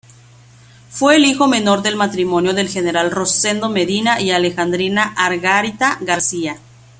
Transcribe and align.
Fue 0.89 1.17
el 1.17 1.25
hijo 1.25 1.45
menor 1.47 1.83
del 1.83 1.95
matrimonio 1.95 2.55
del 2.55 2.69
General 2.69 3.11
Rosendo 3.11 3.69
Medina 3.69 4.19
y 4.19 4.31
Alejandrina 4.31 5.13
Angarita 5.15 5.99
García. 6.01 6.57